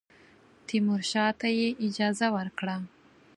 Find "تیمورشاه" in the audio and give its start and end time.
0.67-1.31